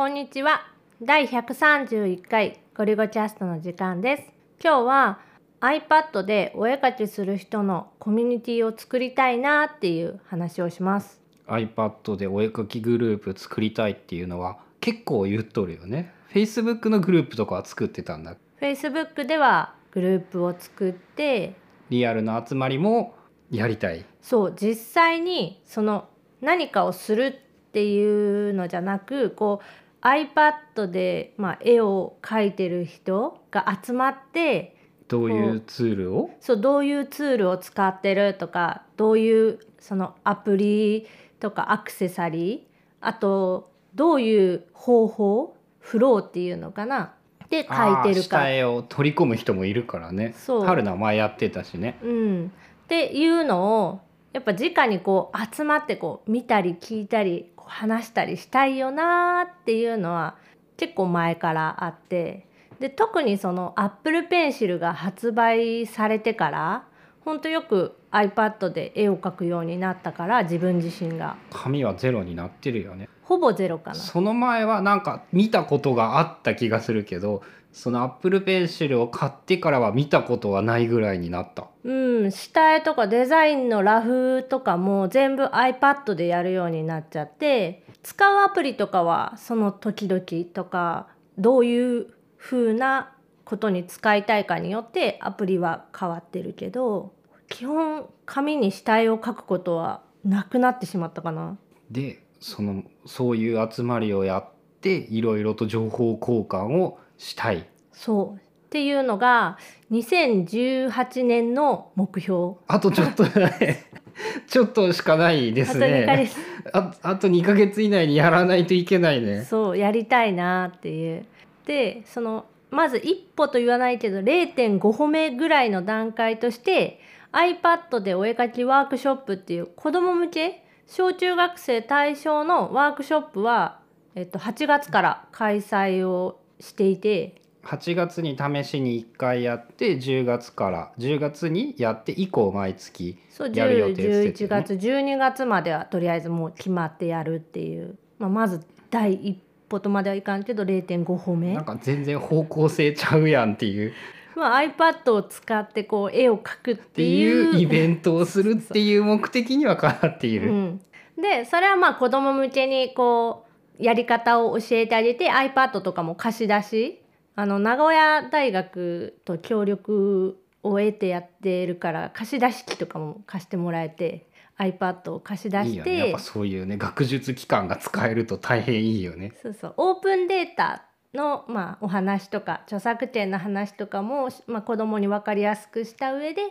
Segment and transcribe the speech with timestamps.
[0.00, 0.62] こんにちは。
[1.02, 4.22] 第131回ゴリゴチャストの時間です。
[4.58, 5.18] 今日は
[5.60, 11.20] iPad でお絵描きする人のコミュニティを作りたいなっていう話をします。
[11.48, 21.56] iPad でお絵描きグループ作りたいっていうのは結構言っとるよね Facebook のグループとかは作ってたんだ Facebook ではグループを作って、
[21.90, 23.16] リアルな集まりも
[23.50, 26.08] やりたいそう実際にその
[26.40, 27.38] 何かをする
[27.68, 34.76] っていうのじゃなくこう iPad で、まあ、絵を描いてる人が集まって
[35.08, 36.30] どういうツールを？
[36.40, 41.06] そうどういうツールを使ってるとかどういうそのアプリ
[41.40, 47.14] とかアクセサリーあとどういう方法フローっていうのかな？
[47.48, 48.38] で描いてるか。
[48.38, 50.34] 下絵を取り込む人もいるからね。
[50.36, 50.64] そう。
[50.64, 51.98] 春菜前やってたしね。
[52.02, 52.52] うん、
[52.84, 54.00] っていうのを
[54.32, 60.36] やっぱ直にこう集まってこう見たり聞いたりこう話したりしたいよなーっていうのは
[60.76, 62.46] 結構前からあって
[62.78, 66.84] で特にその Apple Pencil が発売されてから
[67.24, 71.36] ほんとよく iPad で絵を描くようになったから自分自身が。
[71.50, 73.08] 紙はゼロになってるよね。
[73.22, 73.96] ほぼゼロかな。
[73.96, 90.22] その前はなんか見たことがあった気がするけどその Apple Pencil を買ってからは見たことはないぐらいになったうん、下絵とかデザインのラフとかも全部 iPad でやるようになっちゃって使うアプリとかはその時々
[90.52, 92.06] とかどういう
[92.36, 93.12] 風な
[93.44, 97.12] ことに使いたいかによってアプリは変わってるけど
[97.48, 101.58] 基本紙に下絵を描くことはなくなってしまったかな。
[101.90, 104.48] でそのそういう集まりをやっ
[104.80, 108.40] ていろいろと情報交換をしたいそう
[108.70, 109.58] っていうのが
[109.90, 112.54] 2018年の目標。
[112.68, 113.84] あとちょっとね
[114.46, 116.36] ちょっとしかないですね2ヶ月
[116.72, 121.26] ああと2ヶ月以内にやらないといけないねそうやりたいなっていう。
[121.66, 127.00] でそのまず一歩と言わないけど0.5歩目ぐらいの段階として
[127.32, 133.80] iPad でお絵描きワークショップっていう子ども向け小中学生対象のワークショップは、
[134.14, 149.38] えっと、8月から開催をしていて8月に試しに1回やって10月から10月にやって以降毎月そうやる予10、11定ですよね月12月まではとりあえずもう決まってやるっていう、まあ、まず第一
[149.68, 151.54] 歩とまではいかんけど0.5歩目。
[151.54, 153.92] なんか全然方向性ちゃうやんっていう。
[154.34, 160.50] まあ、iPad を使ってこう絵を描くっってていうイベントをするっていう目的にはかなっている。
[160.50, 160.80] うん、
[161.20, 163.46] でそれはまあ子供向けにこ
[163.78, 167.02] うやり方を教えてあげて iPad とかも貸し出し
[167.36, 174.26] あの名古屋大学と協力を得てやってるから貸し出し機とかも貸してもらえて
[174.58, 179.32] iPad を貸し出いいしてよねやっぱそういうね学術機関が使えると大変いいよね。
[179.42, 186.42] そうそうオープンデータの、まあ、お話とか著作権の話とかも、まあ、子供に分かりやすくした上で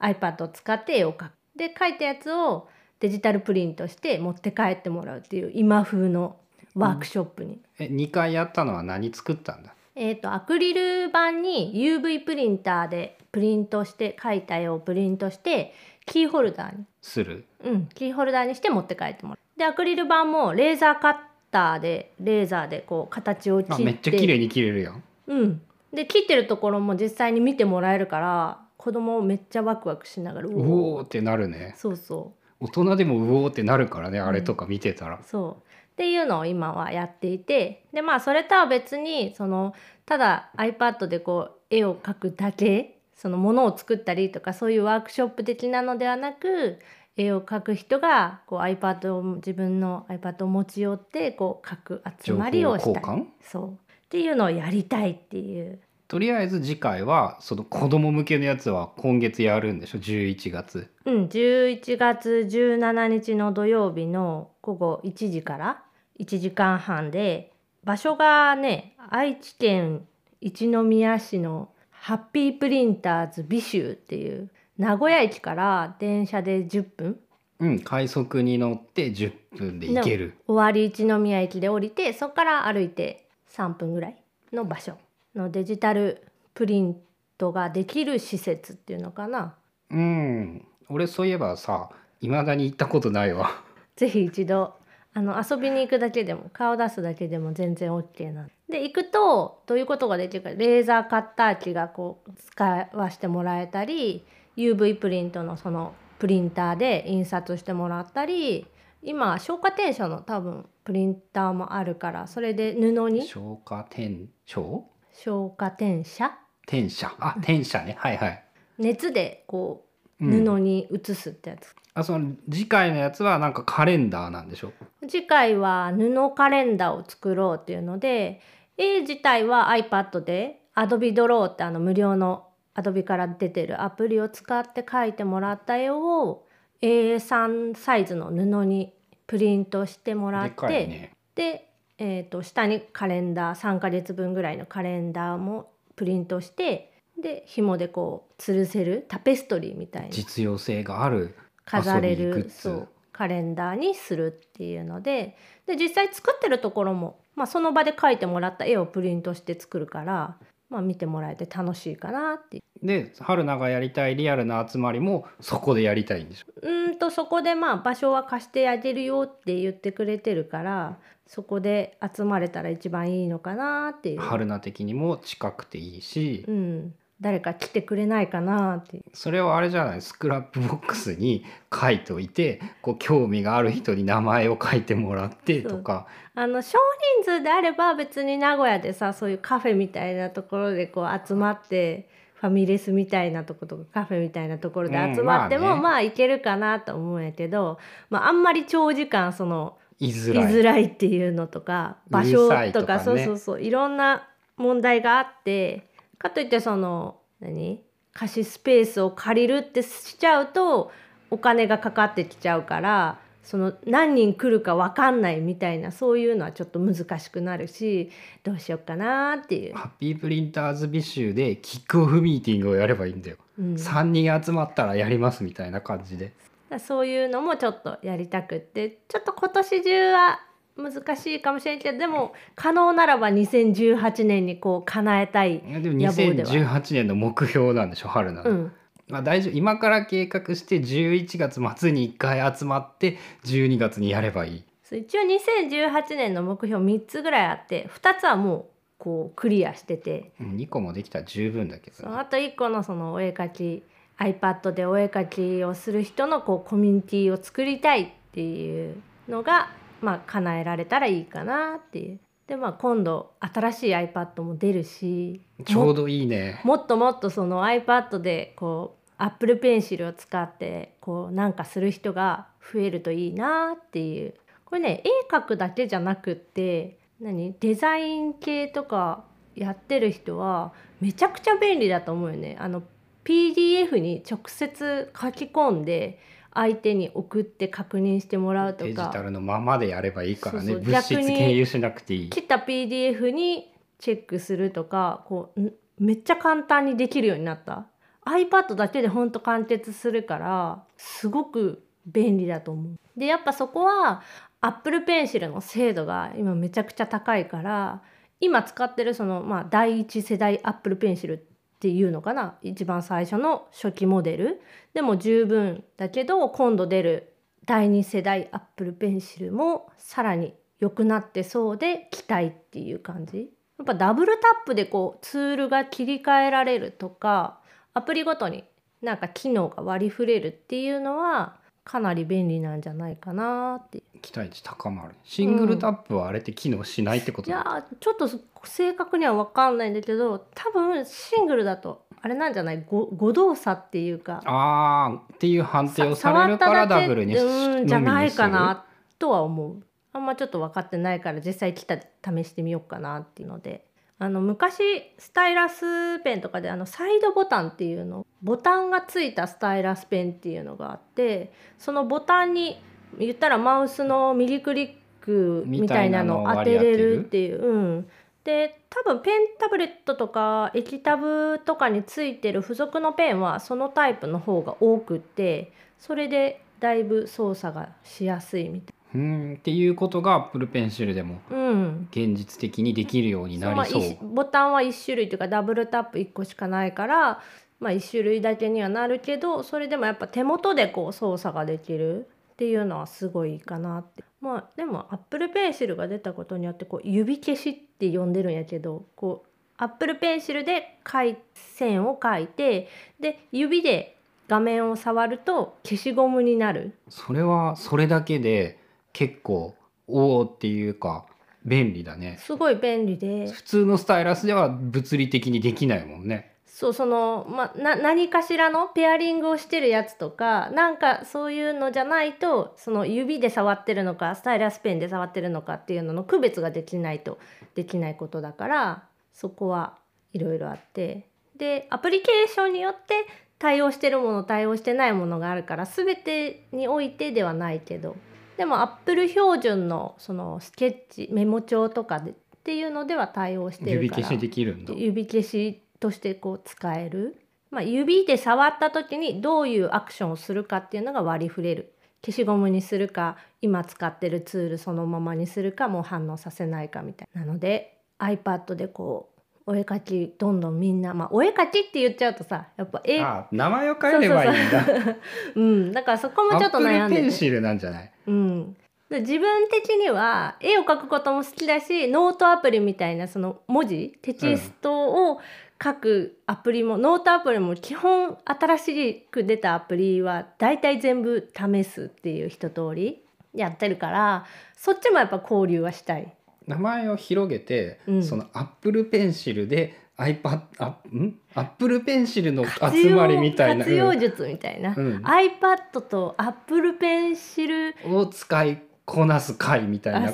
[0.00, 1.32] iPad を使って絵を描く。
[1.56, 2.68] で描いたやつを
[3.00, 6.36] デジタルプリントして持って帰ってもらうっていう今風の
[6.74, 7.60] ワークショップに。
[7.78, 9.74] え2回やったのは何作ったんだ？
[9.96, 15.74] えー、とアクリル板に UV プリンターでプリントして描いた絵をプリントして
[16.04, 19.58] キーホルダーにするうん、キーホルダーにして持って帰ってもらう。
[19.58, 21.16] でアクリル板もレーザーカッ
[21.50, 25.02] ターでレーザーでこう形を切ってあめっちゃ綺麗に切れるやん。
[25.28, 25.62] うん、
[25.92, 31.74] で切ってるところも実際に見てもらえるから子供めっちゃワクワクしながらううおおーってなるね。
[31.76, 35.18] そうそ大人でもうおーってなるからねあれとか見てたらう。
[35.24, 35.62] そう
[35.96, 39.74] っていうのを今はやっていてでまあそれとは別にその
[40.04, 46.78] ただ iPad でこう絵を描くだけそのものを作ったりとかそういうワークショップ的なのではなく
[47.16, 53.24] 絵を描く人がこう iPad を自分の iPad を持ち寄ってこう描く集まりをしたり。
[53.40, 53.70] そう。
[53.70, 53.76] っ
[54.10, 55.80] ていうのをやりたいっていう。
[56.08, 60.92] とりあえず次回はその子供向けのやつは今月やるんでしょ？11月。
[61.06, 65.82] うん、11月17日の土曜日の午後1時から
[66.18, 67.52] 1時間半で
[67.84, 70.06] 場所がね愛知県
[70.40, 77.20] 一宮市のハッピープリンターズ美州っていう名古屋駅から電車で10分
[77.58, 80.34] うん快速に乗って10分で行ける。
[80.46, 84.16] 終わり一宮駅で降りてそこから歩いて3分ぐらい
[84.52, 84.98] の場所
[85.34, 86.22] のデジタル
[86.54, 86.96] プリン
[87.38, 89.54] トができる施設っていうのかな
[89.90, 93.50] うん俺そういえばさ未だに行ったことないわ。
[93.96, 94.74] ぜひ一度
[95.16, 98.52] あの遊びに行くだけでも顔出すだけでも全然 OK なんで。
[98.68, 100.50] で行くとどういうことができるか。
[100.50, 104.26] レーザーカッター機がこう使わせてもらえたり
[104.58, 108.66] UV プリントのそのプリンターで印刷してもらったり
[109.02, 113.26] 今消化転写の多分プリンターもあるからそれで布に。
[113.26, 114.82] 消化転消
[115.14, 116.30] 消化転写
[116.66, 117.96] 転写あ転写ね。
[117.98, 118.44] はいはい、
[118.76, 119.85] 熱でこううん
[120.18, 124.72] 布に写すってやつ、あその次回のやつはなんかカレンダーなんでしょ？
[125.08, 128.40] 次回は布カレンダーを作ろうっていうので
[128.76, 136.44] 絵自体は iPad で Adobe Draw ってあの無料の Adobe から出てるアプリを使って描いてもらった絵を
[136.82, 138.92] A3 サイズの布に
[139.26, 141.12] プリントしてもらって、ね。
[141.34, 141.68] で、
[141.98, 151.34] えー、と下にカレンダー3ヶ月分ぐらいのカレンダーもプリントしてで紐でこう吊るせるタペストリーみたいに実用性がある
[151.64, 155.36] 飾れるそうカレンダーにするっていうので。
[155.66, 160.36] で実際作ってるところも、まあ、その場で描いてもらった絵をプリントして作るから、
[160.70, 166.52] まあ、見てもらえて楽しいかなってで春菜がやりたいリアルな集まりもそこでやりたいんでしょ？
[166.62, 179.00] うーんとそこでまあ場所は貸してあげるよって言ってくれてるからそこで集まれたら一番いいのかなっていう、春菜的にも近くていいし、うん、誰か来てくれないかなって。
[179.14, 180.02] それをあれじゃない？
[180.02, 186.06] スクラップボックスに書いといてこう興味がある人に名前を書いてもらってとか。
[186.34, 186.78] あの少
[187.22, 195.82] 人数であれば別に名古屋でさそういうカフェみたいなところでこう集まってファミレスみたいなとことかカフェみたいなところで集まっても、うんまあね。
[195.82, 197.78] まあいけるかなと思うんやけど、
[198.10, 200.52] まあ、あんまり長時間その居づ居らい。
[200.52, 203.02] づらいっていうのとか場所とかね。
[203.02, 204.28] そうそうそういろんな
[204.58, 207.82] 問題があってかといってその何？
[208.12, 210.90] 貸しスペースを借りるってしちゃうと
[211.30, 218.10] お金がかかってきちゃうからその何人来るか分かんないみたいなそういうのはちょっと難しくなるし
[218.42, 219.74] どうしようかなっていう。
[219.74, 223.74] ハッピープリンターズ美集でキックオフミーティングをやればいいんだよ、うん。
[223.74, 226.32] 3人集まったらやりますみたいな感じで。
[226.70, 230.40] だそういうのもちょっとやりたくってちょっと今年中は
[230.76, 235.58] 難しいかもしれんけどでも可能ならば2018年にこう叶えたい。
[235.66, 238.72] いやでも野望では2018年の目標なんでしょ春菜の、うん。
[239.08, 239.54] まあ、大丈夫。
[239.54, 244.64] 今から計画して11月末に1回集まって12月にやればいい。
[244.92, 248.64] 一応2018年の目標3つぐらいあって2つはもう
[248.98, 250.32] こうクリアしてて。
[250.40, 252.16] うん2個もできたら十分だけどね。
[252.16, 253.82] あと1個のそのお絵描き
[254.18, 258.96] iPad でお絵描きをする人のこうコミュニティを作りたいっていう
[259.28, 259.70] のが
[260.00, 262.20] まあ叶えられたらいいかなっていう。
[262.46, 274.34] でまあ今度新しい iPad も出るしちょうどいいねもっともっとその iPad でこう Apple Pencil を使ってこうなんかする人が増えるといいなっていう
[274.64, 282.56] これね絵描くだけじゃなくって何デザイン系とかやってる人はめちゃくちゃ便利だと思うよね。
[282.60, 282.82] あの
[283.24, 286.20] PDF に直接書き込んで
[286.56, 290.74] 相手に送って確認してもらうとデジかタルのままでやればいいからね。
[290.74, 292.30] 物質経由しなくていい。
[292.30, 297.86] 切った PDF にチェックするとかこうんめっちゃ簡単にできるようになった。
[298.24, 302.96] iPad だけでほんと完結するからすごく便利だと思う。
[303.18, 304.22] でやっぱそこは
[304.62, 308.02] Apple Pencil の精度が今めちゃくちゃ高いから
[308.40, 312.56] 今使ってるその、まあ、第一世代 Apple Pencil ってっていうのかな？
[312.62, 314.62] 一番最初の初期モデル。
[314.94, 317.34] でも十分だけど今度出る
[317.66, 323.50] 第二世代 Apple Pencil もさらに良くなってそうで期待っていう感じ。
[323.78, 327.60] やっぱダブルタップでこうツールが切り替えられるとか
[327.92, 328.64] アプリごとに
[329.02, 331.56] なんか機能が割り振れるっていうのは
[331.88, 334.02] かなり便利なんじゃないかなって。
[334.20, 335.14] 期待値高まる。
[335.22, 337.48] シングルタップはあれって機能しないってこと？
[337.48, 338.28] いだ、やーちょっと
[338.64, 342.84] 正確には分かんないんだけど多分シングルだとあれなんじゃない？
[342.84, 344.42] ご誤動作っていうか。
[344.44, 348.84] あーっていう判定をされるからダブルにしうんじゃないかな
[349.20, 349.76] とは思う。
[350.12, 353.85] あんまちょっと分かってないから実際来た試してみようかなっていうので
[354.18, 354.82] あの昔
[355.18, 362.80] スタイラスペンとかであのサイドボタンっていうのボタンがついたスタイラスペンっていうのがあってそのボタンに
[363.18, 367.62] 言ったらマウスの右クリックみたいなのを当てれるっていう。
[367.62, 368.08] うん
[368.44, 382.08] で多分ペンタブレットとか液タブとかについてる付属のペンはそのタイプの方が多くってそれでだいぶ操作がしやすいみたいうんっていうことが Apple Pencil でもうん。
[382.10, 384.00] 現実的にできるようになりそう。
[384.00, 387.42] まあいボタンは1種類というかダブルタップ1個しかないから、
[387.80, 394.22] まあ、1種類だけにはなるけどそれでもやっぱ手元でこう操作ができるっていうのはすごいいいかなって。
[394.40, 404.16] まあでも Apple Pencil が出たことによってこう指消しって呼んでるんやけどこう Apple Pencil で回線を書いてで指で
[404.48, 406.94] 画面を触ると消しゴムになる。
[407.08, 408.78] それはそれだけで
[409.16, 409.74] 結構
[410.06, 411.24] おおっていうか
[411.64, 412.36] 便利だね。
[412.38, 413.50] すごい便利で。
[413.50, 416.52] 普通のスタイラスでは物理的にできないもんね。
[416.66, 427.38] そうその、ま、な何かしらのペアリングをしてるやつとかなんかそういうのじゃないとその指で触ってるのかスタイラスペンで触ってるのかっていうのの区別ができないと
[427.74, 429.96] できないことだからそこは
[430.34, 431.26] いろいろあって。
[431.56, 433.26] でアプリケーションによって
[433.58, 438.14] 対応してるもの対応してないものがあるから全てにおいてではないけど
[438.56, 442.34] でもアップル標準のそのスケッチメモ帳とかでっ
[442.64, 444.00] ていうのでは対応してるから。
[444.02, 444.94] 指消しできるんだ。
[444.94, 447.36] 指消しとしてこう使える、
[447.70, 451.92] まあ、指で触った時にどういうアクションをするかっていうのが割り振れる。
[452.24, 459.35] 消しゴムにするか今使ってるツールそのままにするかもう反応させないかみたいなので iPad でこう
[459.68, 464.84] お絵かきどんどんみんなまあお絵かきって言っちゃうとさやっぱ絵あ名前を変えればいいんだ。
[465.56, 468.12] うんだからそこもちょっと悩んでて、プルペンシルなんじゃない？
[468.28, 468.76] うん、
[469.10, 475.40] で自分的には絵を描くことも好きだしノートアプリみたいなその文字テキストを
[475.82, 483.20] 書くアプリも、ノートアプリも基本新しく出たアプリは大体全部試すっていう一通り
[483.52, 484.46] やってるから
[484.76, 486.32] そっちもやっぱ交流はしたい。
[486.66, 488.22] 名前を広げて、うん。
[488.22, 491.34] そのアップルペンシルで iPad あん？
[491.54, 493.84] アップルペンシルの集まりみたいな。
[493.84, 495.22] 活用術みたいな、うん。
[495.24, 500.32] iPad と Apple ペンシルうんを使いこなす会みたいな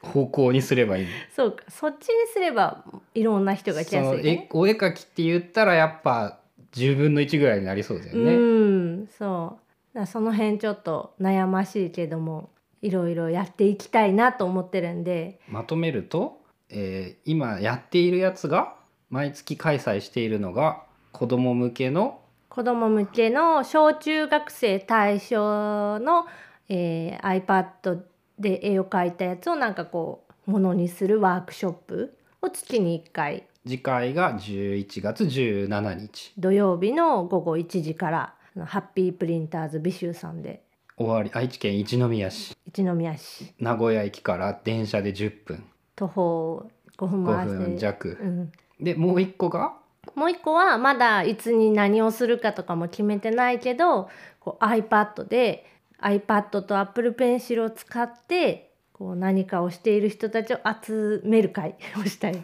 [0.00, 1.04] 方向にすればいい。
[1.06, 1.64] のそうか。
[1.68, 2.84] そっちにすれば
[3.14, 4.30] いろんな人が来やすい、ね。
[4.30, 4.48] 絵。
[4.52, 6.38] お絵描きって言ったらやっぱ
[6.74, 8.34] 10分の1ぐらいになりそうだよね。
[8.34, 9.08] うん。
[9.18, 9.58] そ
[9.94, 9.98] う。
[9.98, 12.50] だその辺ちょっと悩ましいけども
[12.82, 15.40] いろいろやっていきたいなと思ってるんで。
[15.48, 18.74] まとめると、えー今やっているやつが
[19.08, 26.26] 毎月開催しているのが子ども向けの子ども向けの小中学生対象の、
[26.68, 28.00] えー iPad
[28.38, 33.46] で絵を描いたやつをなんかこうものにするワークショップを月に1回。
[33.64, 36.32] 次回が11月17日。
[36.36, 38.34] 土曜日の午後1時から
[38.64, 40.64] ハッピープリンターズ美州さんで
[40.96, 42.56] 終わり愛知県一宮市。
[42.66, 43.54] 一宮市。
[43.58, 45.64] 名古屋駅から電車で10分。
[45.96, 47.64] 徒歩5分回5して。
[47.64, 48.18] 分弱。
[48.20, 49.74] うん、でもう一個が？
[50.14, 54.08] もう一個はまだいつに何をするかとかも決めてないけど
[54.40, 55.64] こう iPad で
[56.00, 62.42] iPad と Apple Pencil を使ってこう何かをしている人たちを集める会をしたい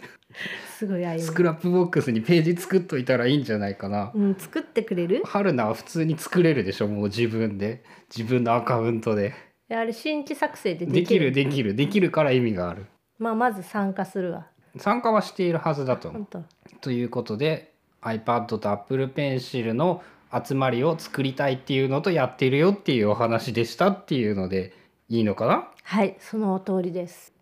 [0.76, 4.12] すごいスクラップボックスにページ作っといたらいいんじゃないかな。
[4.14, 5.23] うん、作ってくれる？
[5.25, 7.82] 春菜は普通に作れるでしょもう自分で。
[8.14, 9.35] 自分のアカウントで。
[9.70, 12.87] いやあれ新規作成ででできるできるできるから意味がある。
[13.18, 14.47] まあ、まず参加するわ。
[14.76, 16.08] 参加はしているはずだと。
[16.08, 24.73] 思う本当ということで iPad と Apple Pencil の集まりを作りたいっていうのとやってるよっていうお話でしたっていうので
[25.08, 25.68] いいのかな？
[25.82, 27.32] はいその通りです